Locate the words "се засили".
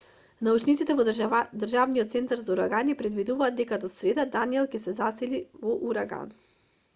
4.87-5.43